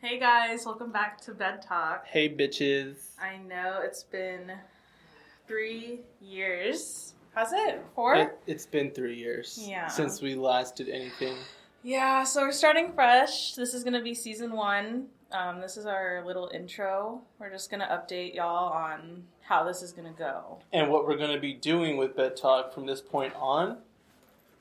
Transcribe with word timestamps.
Hey 0.00 0.18
guys, 0.20 0.64
welcome 0.64 0.92
back 0.92 1.20
to 1.22 1.32
Bed 1.34 1.60
Talk. 1.62 2.06
Hey, 2.06 2.28
bitches. 2.28 3.14
I 3.20 3.38
know 3.38 3.80
it's 3.82 4.04
been 4.04 4.52
three 5.46 6.00
years. 6.20 7.14
Has 7.34 7.52
it? 7.52 7.84
Four? 7.94 8.14
It, 8.14 8.38
it's 8.46 8.66
been 8.66 8.92
three 8.92 9.16
years 9.16 9.58
Yeah. 9.68 9.88
since 9.88 10.22
we 10.22 10.34
last 10.36 10.76
did 10.76 10.88
anything. 10.88 11.36
Yeah, 11.82 12.24
so 12.24 12.42
we're 12.42 12.52
starting 12.52 12.92
fresh. 12.92 13.54
This 13.54 13.74
is 13.74 13.82
going 13.82 13.94
to 13.94 14.02
be 14.02 14.14
season 14.14 14.52
one. 14.52 15.06
Um, 15.32 15.60
this 15.60 15.76
is 15.76 15.84
our 15.84 16.22
little 16.24 16.50
intro. 16.54 17.20
We're 17.38 17.50
just 17.50 17.70
going 17.70 17.80
to 17.80 17.86
update 17.86 18.34
y'all 18.34 18.72
on 18.72 19.24
how 19.42 19.64
this 19.64 19.82
is 19.82 19.92
going 19.92 20.12
to 20.12 20.16
go. 20.18 20.58
And 20.72 20.90
what 20.90 21.06
we're 21.06 21.16
going 21.16 21.34
to 21.34 21.40
be 21.40 21.54
doing 21.54 21.96
with 21.96 22.16
Bed 22.16 22.36
Talk 22.36 22.72
from 22.72 22.86
this 22.86 23.00
point 23.00 23.34
on. 23.36 23.78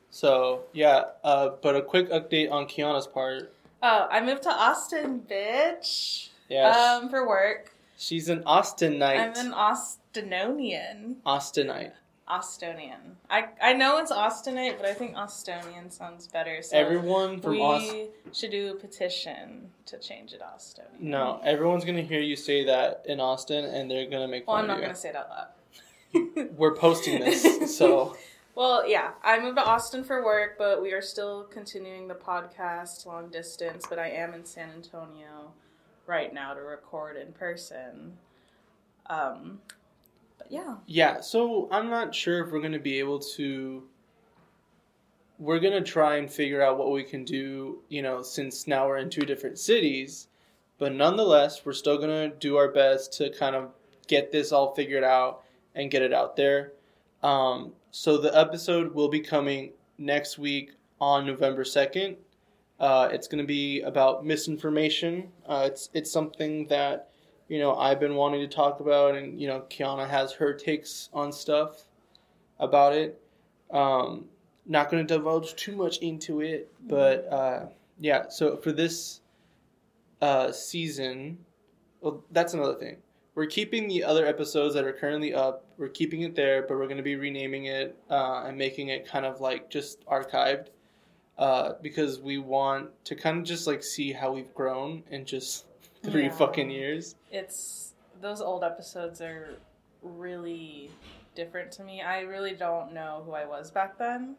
So, 0.09 0.61
yeah, 0.73 1.03
uh, 1.23 1.49
but 1.61 1.75
a 1.75 1.81
quick 1.81 2.09
update 2.09 2.49
on 2.51 2.65
Kiana's 2.65 3.07
part. 3.07 3.53
Oh, 3.81 4.07
I 4.09 4.21
moved 4.21 4.43
to 4.43 4.49
Austin, 4.49 5.21
bitch. 5.29 6.29
Yeah, 6.49 6.69
Um, 7.01 7.09
for 7.09 7.27
work. 7.27 7.73
she's 7.97 8.29
an 8.29 8.43
Austinite. 8.43 9.19
I'm 9.19 9.45
an 9.45 9.53
Austinonian. 9.53 11.15
Austinite. 11.25 11.91
Austonian. 12.29 13.15
I 13.29 13.45
I 13.61 13.71
know 13.71 13.99
it's 13.99 14.11
Austinite, 14.11 14.75
but 14.77 14.85
I 14.85 14.93
think 14.93 15.15
Austonian 15.15 15.89
sounds 15.89 16.27
better. 16.27 16.61
So 16.61 16.77
Everyone 16.77 17.39
from 17.39 17.51
we 17.51 17.61
Austin. 17.61 18.07
should 18.33 18.51
do 18.51 18.71
a 18.71 18.75
petition 18.75 19.69
to 19.85 19.97
change 19.97 20.33
it 20.33 20.39
to 20.39 20.45
Austonian. 20.45 20.93
No, 21.09 21.39
everyone's 21.45 21.85
going 21.85 21.95
to 21.95 22.03
hear 22.03 22.19
you 22.19 22.35
say 22.35 22.65
that 22.65 23.03
in 23.05 23.21
Austin 23.21 23.63
and 23.63 23.89
they're 23.89 24.09
going 24.09 24.23
to 24.23 24.27
make 24.27 24.45
fun 24.45 24.53
Well, 24.55 24.61
I'm 24.61 24.67
not 24.67 24.79
going 24.79 24.89
to 24.89 24.95
say 24.95 25.09
it 25.09 25.15
out 25.15 25.29
loud. 25.29 26.49
We're 26.57 26.75
posting 26.75 27.21
this, 27.21 27.77
so. 27.77 28.17
Well, 28.57 28.89
yeah, 28.89 29.11
I 29.23 29.39
moved 29.39 29.57
to 29.57 29.63
Austin 29.63 30.03
for 30.03 30.25
work, 30.25 30.57
but 30.57 30.81
we 30.81 30.91
are 30.91 31.01
still 31.01 31.43
continuing 31.43 32.07
the 32.07 32.15
podcast 32.15 33.05
long 33.05 33.29
distance. 33.29 33.85
But 33.87 33.99
I 33.99 34.09
am 34.09 34.33
in 34.33 34.45
San 34.45 34.71
Antonio 34.71 35.53
right 36.07 36.33
now 36.33 36.55
to 36.55 36.61
record 36.61 37.17
in 37.17 37.33
person. 37.33 38.17
Um, 39.11 39.59
but 40.39 40.51
yeah, 40.51 40.77
Yeah, 40.87 41.21
so 41.21 41.67
I'm 41.69 41.91
not 41.91 42.15
sure 42.15 42.43
if 42.43 42.51
we're 42.51 42.61
going 42.61 42.71
to 42.71 42.79
be 42.79 42.97
able 42.97 43.19
to. 43.19 43.83
We're 45.37 45.59
going 45.59 45.83
to 45.83 45.87
try 45.87 46.15
and 46.15 46.27
figure 46.27 46.63
out 46.63 46.79
what 46.79 46.91
we 46.91 47.03
can 47.03 47.25
do, 47.25 47.83
you 47.89 48.01
know, 48.01 48.23
since 48.23 48.65
now 48.65 48.87
we're 48.87 48.97
in 48.97 49.11
two 49.11 49.21
different 49.21 49.59
cities. 49.59 50.29
But 50.79 50.93
nonetheless, 50.93 51.63
we're 51.63 51.73
still 51.73 51.99
going 51.99 52.31
to 52.31 52.35
do 52.35 52.57
our 52.57 52.71
best 52.71 53.13
to 53.19 53.29
kind 53.29 53.55
of 53.55 53.69
get 54.07 54.31
this 54.31 54.51
all 54.51 54.73
figured 54.73 55.03
out 55.03 55.43
and 55.75 55.91
get 55.91 56.01
it 56.01 56.11
out 56.11 56.35
there. 56.35 56.73
Um, 57.23 57.73
so 57.91 58.17
the 58.17 58.37
episode 58.37 58.93
will 58.93 59.09
be 59.09 59.19
coming 59.19 59.71
next 59.97 60.37
week 60.37 60.71
on 60.99 61.25
November 61.25 61.63
2nd. 61.63 62.17
Uh, 62.79 63.09
it's 63.11 63.27
going 63.27 63.43
to 63.43 63.47
be 63.47 63.81
about 63.81 64.25
misinformation. 64.25 65.29
Uh, 65.47 65.63
it's 65.65 65.89
it's 65.93 66.11
something 66.11 66.67
that 66.67 67.09
you 67.47 67.57
know 67.57 67.75
I've 67.75 67.99
been 67.99 68.15
wanting 68.15 68.41
to 68.41 68.55
talk 68.55 68.79
about, 68.79 69.15
and 69.15 69.41
you 69.41 69.47
know 69.47 69.61
Kiana 69.69 70.07
has 70.07 70.33
her 70.33 70.53
takes 70.53 71.09
on 71.11 71.31
stuff 71.31 71.85
about 72.59 72.93
it. 72.93 73.19
Um, 73.71 74.25
not 74.67 74.91
going 74.91 75.05
to 75.05 75.13
divulge 75.13 75.55
too 75.55 75.75
much 75.75 75.97
into 75.99 76.41
it, 76.41 76.71
but 76.87 77.27
uh, 77.31 77.65
yeah. 77.99 78.29
So 78.29 78.57
for 78.57 78.71
this 78.71 79.21
uh, 80.21 80.51
season, 80.51 81.39
well, 82.01 82.23
that's 82.31 82.53
another 82.53 82.75
thing. 82.75 82.97
We're 83.37 83.45
keeping 83.45 83.87
the 83.87 84.03
other 84.03 84.25
episodes 84.25 84.73
that 84.73 84.83
are 84.83 84.91
currently 84.91 85.31
up. 85.31 85.63
We're 85.77 85.89
keeping 85.89 86.21
it 86.21 86.33
there, 86.33 86.63
but 86.63 86.71
we're 86.71 86.85
going 86.87 86.97
to 86.97 87.03
be 87.03 87.17
renaming 87.17 87.65
it 87.65 87.95
uh, 88.09 88.45
and 88.47 88.57
making 88.57 88.87
it 88.87 89.05
kind 89.07 89.27
of 89.27 89.39
like 89.41 89.69
just 89.69 90.03
archived 90.07 90.69
uh, 91.37 91.73
because 91.83 92.19
we 92.19 92.39
want 92.39 92.89
to 93.05 93.13
kind 93.13 93.37
of 93.37 93.43
just 93.43 93.67
like 93.67 93.83
see 93.83 94.11
how 94.11 94.31
we've 94.31 94.51
grown 94.55 95.03
in 95.11 95.23
just 95.23 95.65
three 96.03 96.23
Yeah. 96.23 96.31
fucking 96.31 96.71
years. 96.71 97.13
it's 97.31 97.93
those 98.21 98.41
old 98.41 98.63
episodes 98.63 99.21
are 99.21 99.49
really 100.01 100.89
different 101.35 101.71
to 101.73 101.83
me. 101.83 102.01
I 102.01 102.21
really 102.21 102.55
don't 102.55 102.91
know 102.91 103.21
who 103.23 103.33
I 103.33 103.45
was 103.45 103.69
back 103.69 103.99
then. 103.99 104.35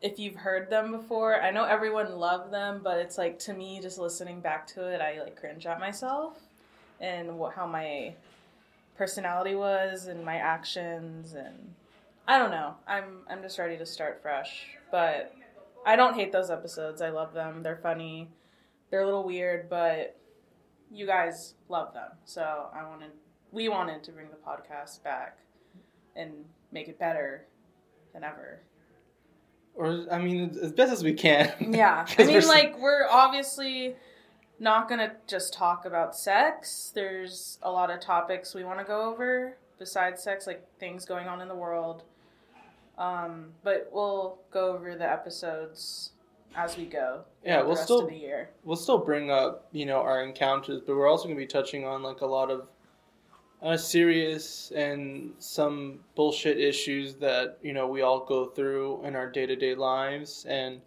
If 0.00 0.18
you've 0.18 0.36
heard 0.36 0.70
them 0.70 0.92
before, 0.92 1.42
I 1.42 1.50
know 1.50 1.64
everyone 1.64 2.16
loved 2.16 2.50
them, 2.50 2.80
but 2.82 2.96
it's 3.00 3.18
like 3.18 3.38
to 3.40 3.52
me, 3.52 3.80
just 3.82 3.98
listening 3.98 4.40
back 4.40 4.66
to 4.68 4.86
it, 4.86 5.02
I 5.02 5.20
like 5.22 5.36
cringe 5.38 5.66
at 5.66 5.78
myself 5.78 6.38
and 7.00 7.38
what, 7.38 7.54
how 7.54 7.66
my 7.66 8.14
personality 8.96 9.54
was 9.54 10.06
and 10.06 10.24
my 10.24 10.36
actions 10.36 11.34
and 11.34 11.74
I 12.26 12.38
don't 12.38 12.50
know. 12.50 12.74
I'm 12.86 13.18
I'm 13.28 13.42
just 13.42 13.58
ready 13.58 13.76
to 13.76 13.84
start 13.84 14.22
fresh, 14.22 14.66
but 14.90 15.34
I 15.84 15.96
don't 15.96 16.14
hate 16.14 16.32
those 16.32 16.50
episodes. 16.50 17.02
I 17.02 17.10
love 17.10 17.34
them. 17.34 17.62
They're 17.62 17.76
funny. 17.76 18.28
They're 18.90 19.02
a 19.02 19.04
little 19.04 19.24
weird, 19.24 19.68
but 19.68 20.16
you 20.90 21.06
guys 21.06 21.54
love 21.68 21.92
them. 21.92 22.10
So 22.24 22.68
I 22.72 22.88
wanted, 22.88 23.10
we 23.52 23.68
wanted 23.68 24.02
to 24.04 24.12
bring 24.12 24.28
the 24.30 24.36
podcast 24.36 25.02
back 25.02 25.38
and 26.16 26.32
make 26.72 26.88
it 26.88 26.98
better 26.98 27.44
than 28.12 28.24
ever. 28.24 28.60
Or 29.74 30.06
I 30.10 30.18
mean, 30.18 30.56
as 30.62 30.72
best 30.72 30.92
as 30.92 31.02
we 31.02 31.12
can. 31.12 31.52
Yeah. 31.74 32.06
I 32.18 32.24
mean, 32.24 32.34
we're 32.34 32.46
like, 32.46 32.78
we're 32.78 33.06
obviously 33.10 33.96
not 34.58 34.88
going 34.88 35.00
to 35.00 35.12
just 35.26 35.52
talk 35.52 35.84
about 35.84 36.14
sex. 36.16 36.92
There's 36.94 37.58
a 37.62 37.70
lot 37.70 37.90
of 37.90 38.00
topics 38.00 38.54
we 38.54 38.64
want 38.64 38.78
to 38.78 38.84
go 38.84 39.10
over 39.12 39.56
besides 39.78 40.22
sex, 40.22 40.46
like 40.46 40.64
things 40.78 41.04
going 41.04 41.26
on 41.28 41.40
in 41.40 41.48
the 41.48 41.54
world. 41.54 42.04
Um, 42.96 43.50
but 43.64 43.90
we'll 43.92 44.38
go 44.52 44.72
over 44.74 44.94
the 44.94 45.10
episodes 45.10 46.12
as 46.54 46.76
we 46.76 46.84
go. 46.84 47.22
Yeah, 47.44 47.62
we'll 47.62 47.74
still- 47.76 48.06
the 48.06 48.14
year. 48.14 48.50
we'll 48.62 48.76
still 48.76 48.98
bring 48.98 49.30
up 49.30 49.66
you 49.72 49.86
know 49.86 49.96
our 49.98 50.22
encounters, 50.22 50.80
but 50.86 50.94
we're 50.96 51.08
also 51.08 51.24
going 51.24 51.36
to 51.36 51.40
be 51.42 51.46
touching 51.46 51.84
on 51.84 52.02
like 52.04 52.20
a 52.20 52.26
lot 52.26 52.50
of 52.52 52.68
uh, 53.62 53.76
serious 53.76 54.70
and 54.76 55.32
some 55.38 55.98
bullshit 56.14 56.58
issues 56.60 57.16
that 57.16 57.58
you 57.62 57.72
know 57.72 57.88
we 57.88 58.02
all 58.02 58.24
go 58.24 58.46
through 58.46 59.04
in 59.04 59.16
our 59.16 59.28
day 59.28 59.46
to 59.46 59.56
day 59.56 59.74
lives, 59.74 60.46
and 60.48 60.80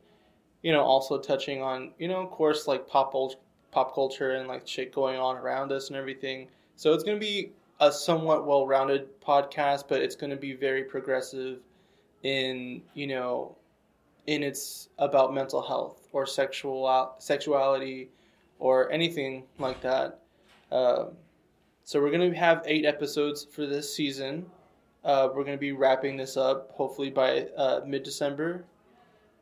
you 0.62 0.72
know 0.72 0.82
also 0.84 1.20
touching 1.20 1.62
on 1.62 1.92
you 2.00 2.08
know 2.08 2.22
of 2.22 2.32
course 2.32 2.68
like 2.68 2.88
pop 2.88 3.14
ul- 3.14 3.36
pop 3.78 3.94
culture 3.94 4.32
and 4.32 4.48
like 4.48 4.68
shit 4.68 4.92
going 4.92 5.20
on 5.20 5.38
around 5.38 5.72
us 5.72 5.90
and 5.90 5.96
everything. 5.96 6.48
So 6.78 6.94
it's 6.94 7.04
going 7.04 7.16
to 7.16 7.24
be 7.24 7.52
a 7.80 7.92
somewhat 7.92 8.48
well 8.48 8.66
rounded 8.66 9.22
podcast, 9.22 9.84
but 9.88 10.02
it's 10.02 10.16
going 10.16 10.32
to 10.32 10.36
be 10.36 10.54
very 10.54 10.84
progressive 10.84 11.60
in 12.24 12.82
you 12.96 13.06
know 13.06 13.56
in 14.26 14.42
its 14.42 14.90
about 14.98 15.32
mental 15.32 15.62
health 15.62 16.08
or 16.12 16.26
sexual 16.26 17.14
sexuality 17.20 18.10
or 18.58 18.92
anything 18.92 19.44
like 19.60 19.80
that. 19.82 20.22
Um, 20.72 21.10
so 21.84 22.02
we're 22.02 22.12
gonna 22.12 22.36
have 22.36 22.64
eight 22.66 22.84
episodes 22.84 23.46
for 23.46 23.68
this 23.68 23.94
season. 23.94 24.48
Uh, 25.06 25.30
we're 25.36 25.44
gonna 25.44 25.56
be 25.56 25.72
wrapping 25.72 26.18
this 26.18 26.36
up 26.36 26.72
hopefully 26.72 27.12
by 27.12 27.48
uh, 27.56 27.82
mid 27.86 28.02
December, 28.02 28.66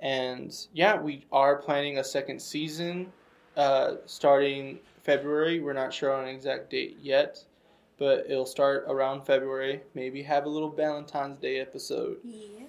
and 0.01 0.67
yeah, 0.73 0.99
we 0.99 1.25
are 1.31 1.55
planning 1.55 1.99
a 1.99 2.03
second 2.03 2.41
season 2.41 3.13
uh, 3.57 3.95
starting 4.05 4.79
February. 5.03 5.59
We're 5.59 5.73
not 5.73 5.93
sure 5.93 6.13
on 6.13 6.23
an 6.23 6.29
exact 6.33 6.69
date 6.69 6.97
yet, 7.01 7.43
but 7.97 8.25
it'll 8.29 8.45
start 8.45 8.85
around 8.87 9.25
February. 9.25 9.81
Maybe 9.93 10.23
have 10.23 10.45
a 10.45 10.49
little 10.49 10.69
Valentine's 10.69 11.37
Day 11.37 11.59
episode. 11.59 12.17
Yeah. 12.23 12.65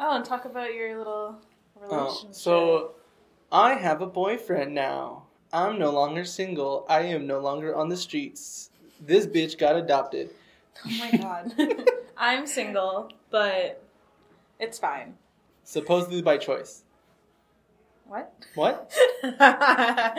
Oh, 0.00 0.16
and 0.16 0.24
talk 0.24 0.44
about 0.44 0.74
your 0.74 0.98
little 0.98 1.38
relationship. 1.80 2.30
Oh, 2.30 2.32
so 2.32 2.90
I 3.52 3.74
have 3.74 4.00
a 4.00 4.06
boyfriend 4.06 4.74
now. 4.74 5.24
I'm 5.52 5.78
no 5.78 5.90
longer 5.90 6.24
single. 6.24 6.84
I 6.88 7.02
am 7.02 7.26
no 7.26 7.38
longer 7.38 7.76
on 7.76 7.88
the 7.88 7.96
streets. 7.96 8.70
This 9.00 9.26
bitch 9.26 9.56
got 9.56 9.76
adopted. 9.76 10.30
Oh 10.84 10.90
my 10.98 11.10
god. 11.16 11.54
I'm 12.16 12.46
single, 12.46 13.10
but 13.30 13.82
it's 14.58 14.78
fine. 14.78 15.14
Supposedly 15.62 16.22
by 16.22 16.38
choice. 16.38 16.83
What? 18.04 18.32
What? 18.54 18.92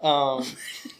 Um, 0.00 0.44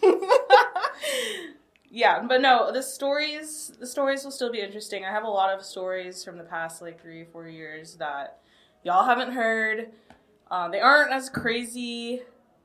yeah, 1.91 2.23
but 2.27 2.41
no, 2.41 2.73
the 2.73 2.83
stories 2.83 3.73
the 3.79 3.87
stories 3.87 4.25
will 4.25 4.33
still 4.33 4.51
be 4.51 4.61
interesting. 4.61 5.05
I 5.05 5.11
have 5.11 5.23
a 5.25 5.29
lot 5.29 5.57
of 5.57 5.65
stories 5.65 6.25
from 6.25 6.37
the 6.37 6.45
past 6.45 6.83
like 6.83 7.01
three, 7.01 7.25
four 7.25 7.47
years 7.49 7.95
that 7.97 8.39
y'all 8.83 9.05
haven't 9.05 9.33
heard. 9.33 9.91
Uh, 10.51 10.69
they 10.69 10.81
aren't 10.81 11.13
as 11.13 11.29
crazy. 11.31 12.23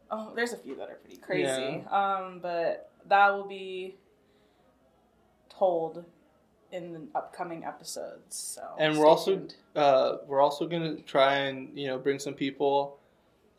Oh, 0.09 0.31
there's 0.35 0.53
a 0.53 0.57
few 0.57 0.75
that 0.77 0.89
are 0.89 0.95
pretty 0.95 1.17
crazy. 1.17 1.83
Um, 1.91 2.39
but 2.41 2.89
that 3.07 3.29
will 3.29 3.47
be 3.47 3.95
told 5.49 6.03
in 6.73 6.91
the 6.91 7.01
upcoming 7.15 7.63
episodes. 7.63 8.35
So 8.35 8.61
And 8.77 8.97
we're 8.97 9.05
also- 9.07 9.35
tuned. 9.35 9.55
uh, 9.75 10.17
we're 10.27 10.41
also 10.41 10.67
gonna 10.67 10.97
try 11.01 11.35
and 11.35 11.77
you 11.77 11.87
know 11.87 11.97
bring 11.97 12.19
some 12.19 12.33
people. 12.33 12.97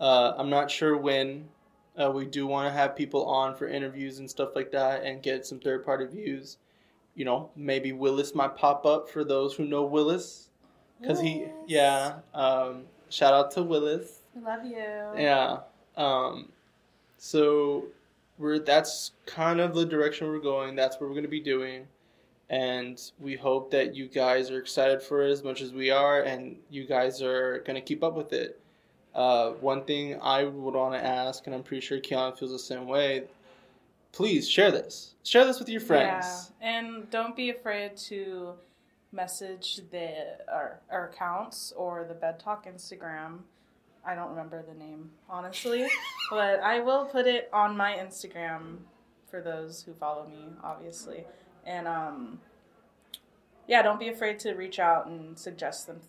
Uh, 0.00 0.34
I'm 0.36 0.50
not 0.50 0.70
sure 0.70 0.96
when. 0.96 1.48
Uh, 1.96 2.10
we 2.10 2.26
do 2.26 2.44
want 2.44 2.66
to 2.66 2.72
have 2.76 2.96
people 2.96 3.24
on 3.24 3.54
for 3.54 3.68
interviews 3.68 4.18
and 4.18 4.28
stuff 4.28 4.56
like 4.56 4.72
that, 4.72 5.04
and 5.04 5.22
get 5.22 5.46
some 5.46 5.60
third 5.60 5.84
party 5.84 6.04
views. 6.04 6.58
You 7.14 7.24
know, 7.24 7.50
maybe 7.54 7.92
Willis 7.92 8.34
might 8.34 8.56
pop 8.56 8.84
up 8.84 9.08
for 9.08 9.22
those 9.22 9.54
who 9.54 9.64
know 9.64 9.84
Willis, 9.84 10.48
because 11.00 11.20
he, 11.20 11.46
yeah. 11.68 12.16
Um, 12.34 12.86
shout 13.10 13.32
out 13.32 13.52
to 13.52 13.62
Willis. 13.62 14.22
Love 14.34 14.64
you. 14.66 14.74
Yeah. 15.16 15.58
Um, 15.96 16.50
So 17.16 17.84
we're 18.38 18.58
that's 18.58 19.12
kind 19.26 19.60
of 19.60 19.72
the 19.74 19.84
direction 19.86 20.26
we're 20.26 20.40
going. 20.40 20.74
That's 20.74 20.96
what 20.96 21.02
we're 21.02 21.14
going 21.14 21.22
to 21.22 21.28
be 21.28 21.38
doing. 21.40 21.86
And 22.54 23.02
we 23.18 23.34
hope 23.34 23.72
that 23.72 23.96
you 23.96 24.06
guys 24.06 24.48
are 24.52 24.60
excited 24.60 25.02
for 25.02 25.26
it 25.26 25.30
as 25.32 25.42
much 25.42 25.60
as 25.60 25.72
we 25.72 25.90
are, 25.90 26.22
and 26.22 26.56
you 26.70 26.86
guys 26.86 27.20
are 27.20 27.58
going 27.66 27.74
to 27.74 27.80
keep 27.80 28.04
up 28.04 28.14
with 28.14 28.32
it. 28.32 28.60
Uh, 29.12 29.50
one 29.54 29.82
thing 29.84 30.20
I 30.22 30.44
would 30.44 30.74
want 30.74 30.94
to 30.94 31.04
ask, 31.04 31.46
and 31.46 31.54
I'm 31.54 31.64
pretty 31.64 31.80
sure 31.84 31.98
Keon 31.98 32.36
feels 32.36 32.52
the 32.52 32.58
same 32.60 32.86
way. 32.86 33.24
Please 34.12 34.48
share 34.48 34.70
this. 34.70 35.16
Share 35.24 35.44
this 35.44 35.58
with 35.58 35.68
your 35.68 35.80
friends. 35.80 36.52
Yeah, 36.60 36.78
and 36.78 37.10
don't 37.10 37.34
be 37.34 37.50
afraid 37.50 37.96
to 38.08 38.52
message 39.10 39.80
the 39.90 40.38
our, 40.48 40.78
our 40.92 41.08
accounts 41.08 41.72
or 41.76 42.04
the 42.04 42.14
Bed 42.14 42.38
Talk 42.38 42.68
Instagram. 42.68 43.38
I 44.06 44.14
don't 44.14 44.30
remember 44.30 44.62
the 44.62 44.78
name 44.78 45.10
honestly, 45.28 45.88
but 46.30 46.60
I 46.60 46.78
will 46.78 47.04
put 47.06 47.26
it 47.26 47.48
on 47.52 47.76
my 47.76 47.94
Instagram 47.94 48.76
for 49.28 49.40
those 49.40 49.82
who 49.82 49.92
follow 49.92 50.28
me, 50.28 50.50
obviously. 50.62 51.24
And 51.66 51.88
um, 51.88 52.40
yeah, 53.66 53.82
don't 53.82 54.00
be 54.00 54.08
afraid 54.08 54.38
to 54.40 54.52
reach 54.54 54.78
out 54.78 55.06
and 55.06 55.38
suggest 55.38 55.86
them 55.86 56.00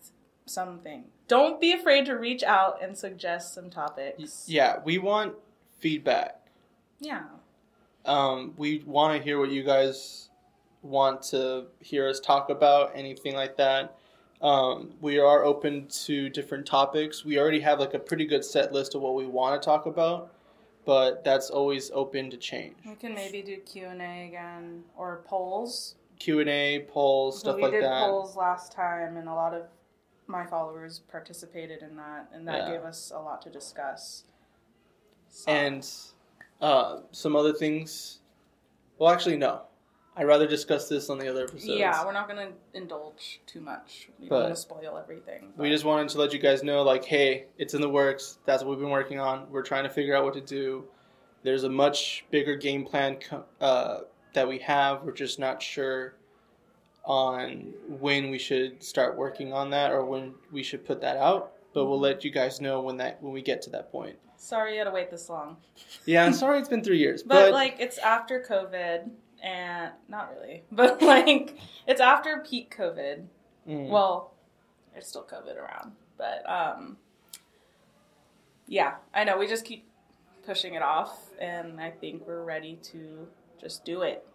something. 0.46 1.04
Don't 1.28 1.60
be 1.60 1.72
afraid 1.72 2.06
to 2.06 2.14
reach 2.14 2.42
out 2.42 2.82
and 2.82 2.96
suggest 2.96 3.54
some 3.54 3.70
topics. 3.70 4.44
Yeah, 4.46 4.78
we 4.84 4.98
want 4.98 5.34
feedback. 5.78 6.40
Yeah. 7.00 7.24
Um, 8.04 8.54
we 8.56 8.82
want 8.86 9.18
to 9.18 9.24
hear 9.24 9.38
what 9.38 9.50
you 9.50 9.64
guys 9.64 10.28
want 10.82 11.22
to 11.22 11.66
hear 11.80 12.08
us 12.08 12.20
talk 12.20 12.50
about, 12.50 12.92
anything 12.94 13.34
like 13.34 13.56
that. 13.56 13.98
Um, 14.40 14.92
we 15.00 15.18
are 15.18 15.44
open 15.44 15.88
to 16.04 16.28
different 16.28 16.66
topics. 16.66 17.24
We 17.24 17.38
already 17.38 17.60
have 17.60 17.80
like 17.80 17.94
a 17.94 17.98
pretty 17.98 18.26
good 18.26 18.44
set 18.44 18.72
list 18.72 18.94
of 18.94 19.02
what 19.02 19.14
we 19.14 19.26
want 19.26 19.60
to 19.60 19.64
talk 19.64 19.86
about, 19.86 20.32
but 20.86 21.22
that's 21.24 21.50
always 21.50 21.90
open 21.92 22.30
to 22.30 22.36
change. 22.38 22.76
We 22.86 22.94
can 22.94 23.12
maybe 23.14 23.42
do 23.42 23.56
Q 23.58 23.86
and 23.88 24.00
A 24.00 24.28
again 24.28 24.84
or 24.96 25.22
polls. 25.26 25.96
Q 26.18 26.40
and 26.40 26.48
A, 26.48 26.86
polls, 26.88 27.40
stuff 27.40 27.56
we 27.56 27.62
like 27.62 27.72
did 27.72 27.82
that. 27.84 28.08
polls 28.08 28.36
last 28.36 28.72
time, 28.72 29.18
and 29.18 29.28
a 29.28 29.34
lot 29.34 29.52
of 29.52 29.64
my 30.28 30.46
followers 30.46 31.00
participated 31.10 31.82
in 31.82 31.96
that, 31.96 32.28
and 32.32 32.48
that 32.48 32.68
Yeah. 32.68 32.76
gave 32.76 32.84
us 32.84 33.10
a 33.14 33.18
lot 33.18 33.42
to 33.42 33.50
discuss. 33.50 34.24
So- 35.28 35.50
And 35.50 35.86
uh, 36.62 37.00
some 37.10 37.36
other 37.36 37.52
things. 37.52 38.20
Well, 38.98 39.12
actually, 39.12 39.36
no. 39.36 39.62
I'd 40.16 40.26
rather 40.26 40.46
discuss 40.46 40.88
this 40.88 41.10
on 41.10 41.18
the 41.18 41.28
other 41.28 41.44
episodes. 41.44 41.66
yeah, 41.66 42.04
we're 42.04 42.12
not 42.12 42.26
gonna 42.26 42.52
indulge 42.72 43.40
too 43.46 43.60
much. 43.60 44.08
We 44.18 44.28
don't 44.28 44.42
want 44.42 44.54
to 44.54 44.60
spoil 44.60 44.98
everything. 45.02 45.52
We 45.56 45.68
just 45.68 45.84
wanted 45.84 46.08
to 46.10 46.18
let 46.18 46.32
you 46.32 46.38
guys 46.38 46.62
know, 46.62 46.82
like, 46.82 47.04
hey, 47.04 47.46
it's 47.58 47.74
in 47.74 47.82
the 47.82 47.88
works. 47.88 48.38
That's 48.46 48.62
what 48.62 48.70
we've 48.70 48.80
been 48.80 48.90
working 48.90 49.20
on. 49.20 49.50
We're 49.50 49.62
trying 49.62 49.84
to 49.84 49.90
figure 49.90 50.16
out 50.16 50.24
what 50.24 50.34
to 50.34 50.40
do. 50.40 50.84
There's 51.42 51.64
a 51.64 51.68
much 51.68 52.24
bigger 52.30 52.56
game 52.56 52.84
plan 52.84 53.18
uh, 53.60 53.98
that 54.32 54.48
we 54.48 54.58
have. 54.60 55.02
We're 55.02 55.12
just 55.12 55.38
not 55.38 55.62
sure 55.62 56.14
on 57.04 57.72
when 58.00 58.30
we 58.30 58.38
should 58.38 58.82
start 58.82 59.16
working 59.16 59.52
on 59.52 59.70
that 59.70 59.92
or 59.92 60.04
when 60.04 60.34
we 60.50 60.62
should 60.62 60.84
put 60.84 61.00
that 61.02 61.18
out. 61.18 61.52
But 61.74 61.84
we'll 61.86 62.00
let 62.00 62.24
you 62.24 62.30
guys 62.30 62.60
know 62.60 62.80
when 62.80 62.96
that 62.96 63.22
when 63.22 63.34
we 63.34 63.42
get 63.42 63.60
to 63.62 63.70
that 63.70 63.92
point. 63.92 64.16
Sorry 64.38 64.72
you 64.72 64.78
had 64.78 64.84
to 64.84 64.90
wait 64.90 65.10
this 65.10 65.28
long. 65.28 65.58
Yeah, 66.06 66.24
I'm 66.24 66.32
sorry 66.32 66.58
it's 66.60 66.68
been 66.68 66.82
three 66.82 66.98
years, 66.98 67.22
But, 67.22 67.34
but, 67.34 67.52
like 67.52 67.76
it's 67.78 67.98
after 67.98 68.42
COVID 68.48 69.10
and 69.46 69.92
not 70.08 70.30
really. 70.34 70.64
But 70.72 71.00
like 71.00 71.56
it's 71.86 72.00
after 72.00 72.44
peak 72.48 72.74
COVID. 72.76 73.24
Mm. 73.68 73.88
Well, 73.88 74.32
there's 74.92 75.06
still 75.06 75.24
COVID 75.24 75.56
around. 75.56 75.92
But 76.18 76.48
um 76.50 76.96
yeah, 78.66 78.94
I 79.14 79.24
know 79.24 79.38
we 79.38 79.46
just 79.46 79.64
keep 79.64 79.86
pushing 80.44 80.74
it 80.74 80.82
off 80.82 81.30
and 81.40 81.80
I 81.80 81.90
think 81.90 82.26
we're 82.26 82.42
ready 82.44 82.78
to 82.90 83.26
just 83.60 83.84
do 83.84 84.02
it. 84.02 84.26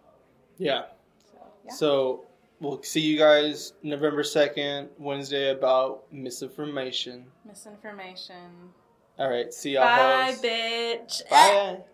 yeah. 0.58 0.82
So 1.30 1.38
yeah. 1.66 1.72
So 1.74 2.24
we'll 2.60 2.82
see 2.82 3.00
you 3.00 3.18
guys 3.18 3.74
November 3.82 4.22
second, 4.22 4.88
Wednesday 4.98 5.50
about 5.50 6.04
misinformation. 6.12 7.26
Misinformation. 7.46 8.70
All 9.18 9.28
right, 9.28 9.52
see 9.52 9.72
y'all. 9.74 9.84
Bye, 9.84 10.32
hoes. 10.32 10.42
bitch. 10.42 11.28
Bye. 11.28 11.78